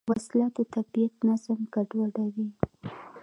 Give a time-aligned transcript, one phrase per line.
[0.09, 2.47] وسله د طبیعت نظم ګډوډوي